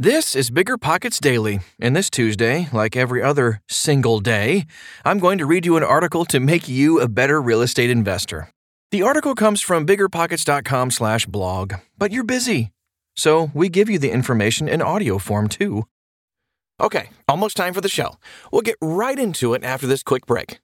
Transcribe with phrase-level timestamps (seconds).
[0.00, 4.64] This is Bigger Pockets Daily, and this Tuesday, like every other single day,
[5.04, 8.48] I'm going to read you an article to make you a better real estate investor.
[8.92, 12.70] The article comes from biggerpockets.com/blog, but you're busy.
[13.16, 15.82] So, we give you the information in audio form too.
[16.80, 18.18] Okay, almost time for the show.
[18.52, 20.60] We'll get right into it after this quick break.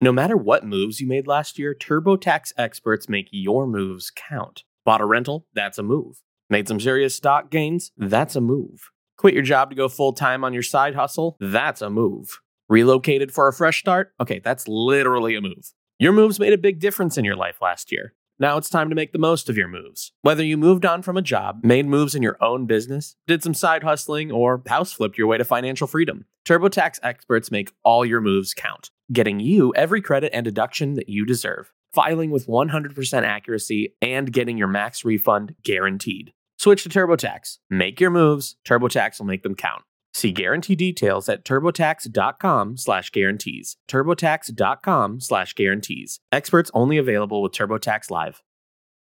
[0.00, 4.64] No matter what moves you made last year, TurboTax experts make your moves count.
[4.86, 5.46] Bought a rental?
[5.52, 6.22] That's a move.
[6.50, 7.92] Made some serious stock gains?
[7.96, 8.90] That's a move.
[9.16, 11.36] Quit your job to go full time on your side hustle?
[11.38, 12.40] That's a move.
[12.68, 14.12] Relocated for a fresh start?
[14.20, 15.72] Okay, that's literally a move.
[16.00, 18.14] Your moves made a big difference in your life last year.
[18.40, 20.10] Now it's time to make the most of your moves.
[20.22, 23.54] Whether you moved on from a job, made moves in your own business, did some
[23.54, 28.20] side hustling, or house flipped your way to financial freedom, TurboTax experts make all your
[28.20, 33.94] moves count, getting you every credit and deduction that you deserve, filing with 100% accuracy,
[34.02, 36.32] and getting your max refund guaranteed.
[36.60, 37.56] Switch to TurboTax.
[37.70, 38.56] Make your moves.
[38.68, 39.82] TurboTax will make them count.
[40.12, 43.78] See guarantee details at turbotax.com slash guarantees.
[43.88, 46.20] turbotax.com slash guarantees.
[46.30, 48.42] Experts only available with TurboTax Live.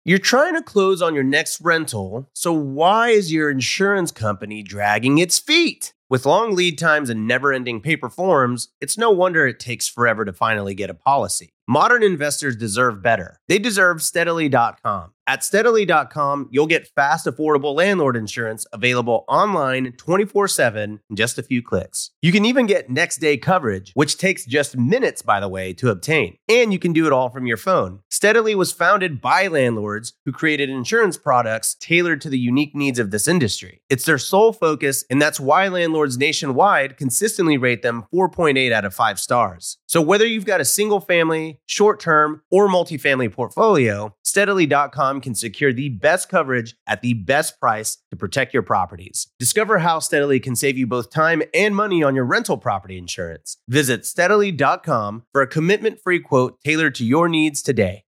[0.06, 5.18] You're trying to close on your next rental, so why is your insurance company dragging
[5.18, 5.92] its feet?
[6.08, 10.24] With long lead times and never ending paper forms, it's no wonder it takes forever
[10.24, 11.53] to finally get a policy.
[11.66, 13.40] Modern investors deserve better.
[13.48, 15.12] They deserve steadily.com.
[15.26, 21.42] At steadily.com, you'll get fast, affordable landlord insurance available online 24 7 in just a
[21.42, 22.10] few clicks.
[22.20, 25.88] You can even get next day coverage, which takes just minutes, by the way, to
[25.88, 26.36] obtain.
[26.48, 28.00] And you can do it all from your phone.
[28.14, 33.10] Steadily was founded by landlords who created insurance products tailored to the unique needs of
[33.10, 33.82] this industry.
[33.90, 38.94] It's their sole focus, and that's why landlords nationwide consistently rate them 4.8 out of
[38.94, 39.78] 5 stars.
[39.88, 45.72] So whether you've got a single family, short term, or multifamily portfolio, steadily.com can secure
[45.72, 49.26] the best coverage at the best price to protect your properties.
[49.40, 53.56] Discover how Steadily can save you both time and money on your rental property insurance.
[53.68, 58.04] Visit steadily.com for a commitment free quote tailored to your needs today.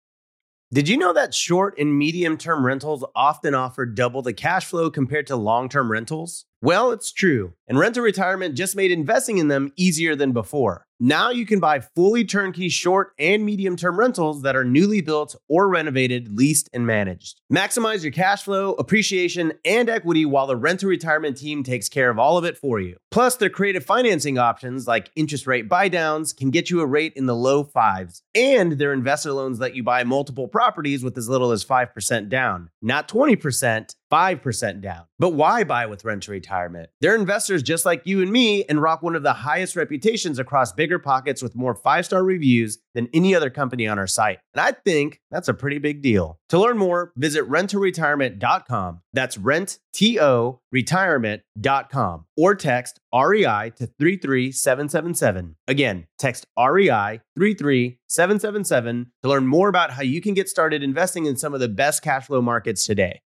[0.72, 4.90] Did you know that short and medium term rentals often offer double the cash flow
[4.90, 6.44] compared to long term rentals?
[6.60, 10.85] Well, it's true, and Rent to Retirement just made investing in them easier than before.
[10.98, 15.36] Now you can buy fully turnkey short and medium term rentals that are newly built
[15.46, 17.42] or renovated, leased, and managed.
[17.52, 22.08] Maximize your cash flow, appreciation, and equity while the Rent to Retirement team takes care
[22.08, 22.96] of all of it for you.
[23.10, 27.26] Plus, their creative financing options like interest rate buydowns can get you a rate in
[27.26, 31.52] the low fives, and their investor loans let you buy multiple properties with as little
[31.52, 33.94] as 5% down, not 20%.
[34.10, 35.04] 5% down.
[35.18, 36.90] But why buy with Rent to Retirement?
[37.00, 40.72] They're investors just like you and me and rock one of the highest reputations across
[40.86, 44.38] bigger pockets with more five star reviews than any other company on our site.
[44.54, 46.38] And I think that's a pretty big deal.
[46.50, 49.00] To learn more, visit renttoretirement.com.
[49.12, 55.56] That's rent, T O, retirement.com or text REI to 33777.
[55.66, 61.36] Again, text REI 33777 to learn more about how you can get started investing in
[61.36, 63.22] some of the best cash flow markets today.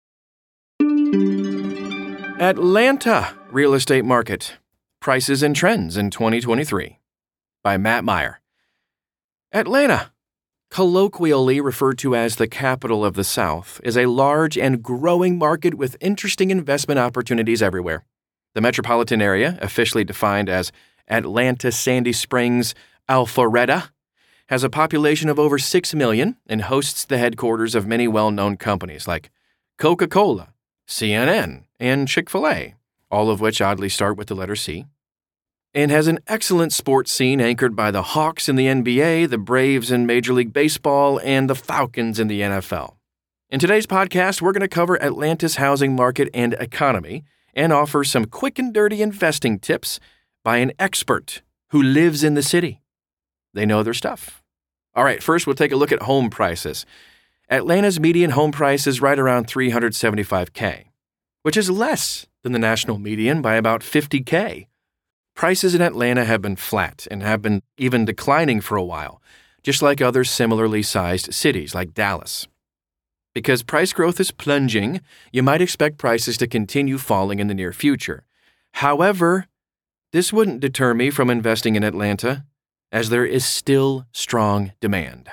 [2.41, 4.57] Atlanta Real Estate Market
[4.99, 7.00] Prices and Trends in 2023
[7.63, 8.41] by Matt Myre.
[9.53, 10.13] Atlanta,
[10.71, 15.75] colloquially referred to as the capital of the South, is a large and growing market
[15.75, 18.05] with interesting investment opportunities everywhere.
[18.55, 20.73] The metropolitan area, officially defined as
[21.09, 22.75] Atlanta Sandy Springs
[23.09, 23.91] Alpharetta,
[24.49, 28.57] has a population of over 6 million and hosts the headquarters of many well known
[28.57, 29.31] companies like
[29.79, 30.53] Coca Cola,
[30.89, 32.75] CNN, and Chick fil A,
[33.11, 34.87] all of which oddly start with the letter C.
[35.73, 39.93] And has an excellent sports scene anchored by the Hawks in the NBA, the Braves
[39.93, 42.97] in Major League Baseball, and the Falcons in the NFL.
[43.51, 47.23] In today's podcast, we're going to cover Atlanta's housing market and economy
[47.55, 50.01] and offer some quick and dirty investing tips
[50.43, 52.83] by an expert who lives in the city.
[53.55, 54.43] They know their stuff.
[54.97, 56.85] All right, first we'll take a look at home prices.
[57.49, 60.87] Atlanta's median home price is right around 375K,
[61.43, 64.67] which is less than the national median by about 50K.
[65.41, 69.23] Prices in Atlanta have been flat and have been even declining for a while,
[69.63, 72.47] just like other similarly sized cities like Dallas.
[73.33, 75.01] Because price growth is plunging,
[75.33, 78.27] you might expect prices to continue falling in the near future.
[78.85, 79.47] However,
[80.13, 82.45] this wouldn't deter me from investing in Atlanta,
[82.93, 85.31] as there is still strong demand.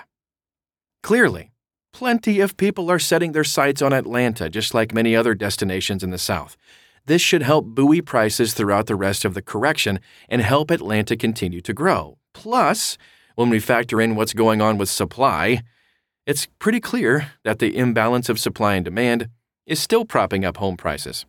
[1.04, 1.52] Clearly,
[1.98, 6.12] Plenty of people are setting their sights on Atlanta, just like many other destinations in
[6.12, 6.56] the South.
[7.08, 11.62] This should help buoy prices throughout the rest of the correction and help Atlanta continue
[11.62, 12.18] to grow.
[12.34, 12.98] Plus,
[13.36, 15.62] when we factor in what's going on with supply,
[16.26, 19.30] it's pretty clear that the imbalance of supply and demand
[19.66, 21.26] is still propping up home prices.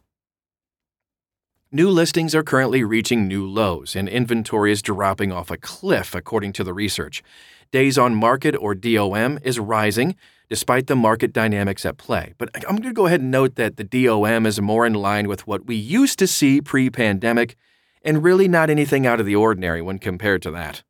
[1.71, 6.53] New listings are currently reaching new lows, and inventory is dropping off a cliff, according
[6.55, 7.23] to the research.
[7.71, 10.17] Days on market, or DOM, is rising
[10.49, 12.35] despite the market dynamics at play.
[12.39, 15.29] But I'm going to go ahead and note that the DOM is more in line
[15.29, 17.57] with what we used to see pre pandemic,
[18.03, 20.83] and really not anything out of the ordinary when compared to that.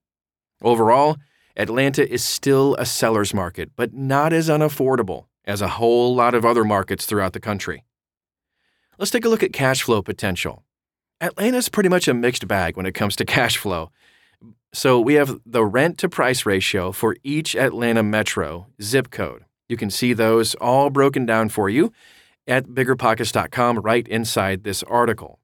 [0.63, 1.17] Overall,
[1.57, 6.45] Atlanta is still a seller's market, but not as unaffordable as a whole lot of
[6.45, 7.85] other markets throughout the country.
[8.99, 10.65] Let's take a look at cash flow potential.
[11.21, 13.91] Atlanta's pretty much a mixed bag when it comes to cash flow.
[14.73, 19.45] So we have the rent to price ratio for each Atlanta metro zip code.
[19.69, 21.93] You can see those all broken down for you
[22.47, 25.39] at biggerpockets.com right inside this article.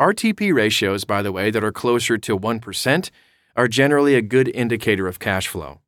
[0.00, 3.10] RTP ratios, by the way, that are closer to 1%
[3.56, 5.80] are generally a good indicator of cash flow.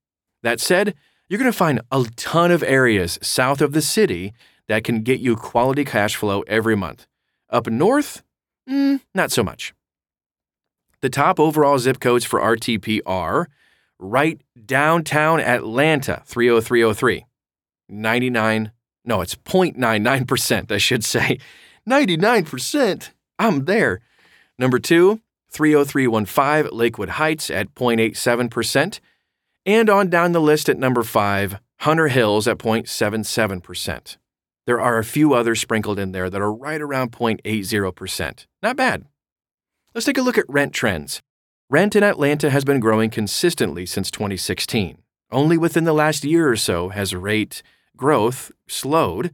[0.43, 0.95] That said,
[1.29, 4.33] you're going to find a ton of areas south of the city
[4.67, 7.07] that can get you quality cash flow every month.
[7.51, 8.23] Up north,
[8.69, 9.75] mm, not so much.
[11.03, 13.49] The top overall zip codes for RTP are
[13.99, 17.25] right downtown Atlanta, 30303.
[17.91, 18.73] 99,
[19.05, 21.39] no, it's 0.99%, I should say.
[21.89, 23.11] 99%.
[23.39, 24.01] I'm there.
[24.59, 25.21] Number two,
[25.51, 29.01] 30315 Lakewood Heights at 0.87%.
[29.67, 34.17] And on down the list at number five, Hunter Hills at 0.77%.
[34.67, 38.47] There are a few others sprinkled in there that are right around 0.80%.
[38.63, 39.07] Not bad.
[39.95, 41.23] Let's take a look at rent trends.
[41.69, 44.99] Rent in Atlanta has been growing consistently since 2016.
[45.33, 47.63] Only within the last year or so has rate
[48.01, 49.31] growth slowed,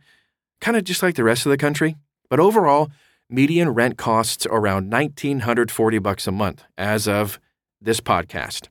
[0.61, 1.95] kind of just like the rest of the country.
[2.29, 2.91] But overall,
[3.31, 7.39] median rent costs around 1940 bucks a month as of
[7.81, 8.67] this podcast.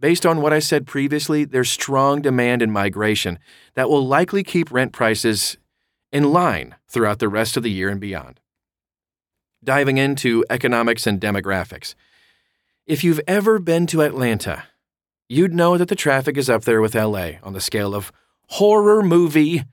[0.00, 3.38] Based on what I said previously, there's strong demand and migration
[3.74, 5.58] that will likely keep rent prices
[6.10, 8.40] in line throughout the rest of the year and beyond.
[9.62, 11.94] Diving into economics and demographics.
[12.86, 14.64] If you've ever been to Atlanta,
[15.28, 18.10] you'd know that the traffic is up there with LA on the scale of
[18.50, 19.64] horror movie.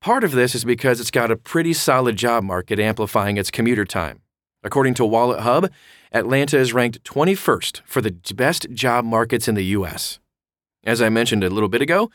[0.00, 3.84] Part of this is because it's got a pretty solid job market amplifying its commuter
[3.84, 4.20] time.
[4.62, 5.70] According to WalletHub,
[6.12, 10.20] Atlanta is ranked 21st for the best job markets in the U.S.
[10.84, 12.10] As I mentioned a little bit ago,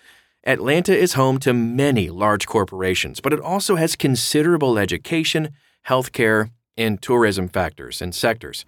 [0.45, 5.49] Atlanta is home to many large corporations, but it also has considerable education,
[5.87, 8.65] healthcare, and tourism factors and sectors.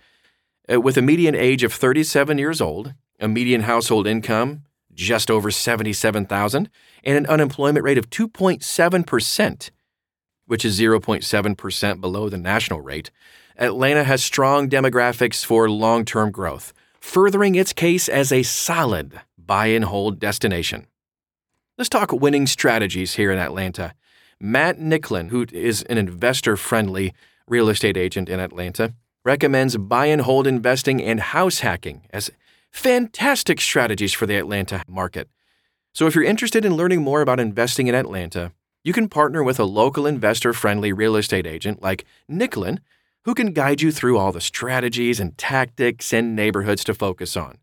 [0.72, 4.64] Uh, with a median age of 37 years old, a median household income
[5.02, 6.70] just over 77,000,
[7.04, 9.70] and an unemployment rate of 2.7%,
[10.46, 13.12] which is 0.7% below the national rate,
[13.58, 19.86] Atlanta has strong demographics for long-term growth, furthering its case as a solid buy and
[19.86, 20.88] hold destination.
[21.78, 23.94] Let's talk winning strategies here in Atlanta.
[24.40, 27.14] Matt Nicklin, who is an investor friendly
[27.48, 28.94] real estate agent in Atlanta,
[29.24, 32.32] recommends buy and hold investing and house hacking as
[32.72, 35.30] fantastic strategies for the Atlanta market.
[35.94, 38.54] So, if you're interested in learning more about investing in Atlanta,
[38.84, 42.80] you can partner with a local investor friendly real estate agent like Nicklin,
[43.26, 47.58] who can guide you through all the strategies and tactics and neighborhoods to focus on.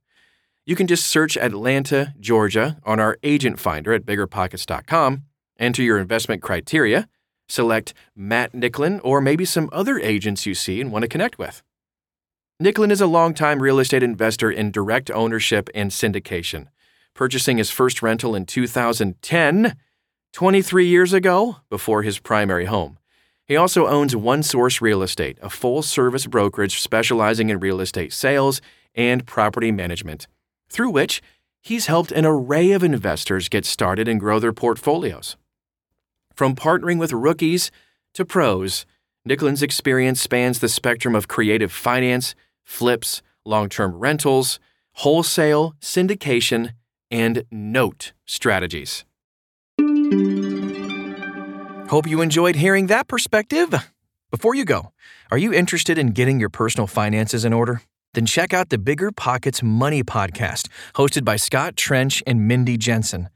[0.64, 5.22] You can just search Atlanta, Georgia on our agent finder at biggerpockets.com,
[5.58, 7.08] enter your investment criteria,
[7.48, 11.62] select Matt Nicklin or maybe some other agents you see and want to connect with.
[12.60, 16.66] Nicklin is a longtime real estate investor in direct ownership and syndication,
[17.14, 19.76] purchasing his first rental in 2010,
[20.32, 22.98] 23 years ago, before his primary home.
[23.46, 28.12] He also owns One Source Real Estate, a full service brokerage specializing in real estate
[28.12, 28.60] sales
[28.92, 30.26] and property management
[30.68, 31.22] through which
[31.62, 35.36] he's helped an array of investors get started and grow their portfolios.
[36.34, 37.70] From partnering with rookies
[38.14, 38.84] to pros,
[39.24, 42.34] Nicklin's experience spans the spectrum of creative finance,
[42.68, 44.60] flips, long term rentals,
[44.92, 46.72] wholesale, syndication,
[47.10, 49.04] and note strategies.
[51.88, 53.74] Hope you enjoyed hearing that perspective.
[54.30, 54.92] Before you go,
[55.30, 57.80] are you interested in getting your personal finances in order?
[58.12, 63.30] Then check out the Bigger Pockets Money Podcast, hosted by Scott Trench and Mindy Jensen.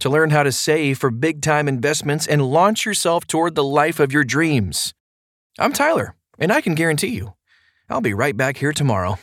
[0.00, 4.00] To learn how to save for big time investments and launch yourself toward the life
[4.00, 4.92] of your dreams.
[5.58, 7.34] I'm Tyler, and I can guarantee you,
[7.88, 9.18] I'll be right back here tomorrow.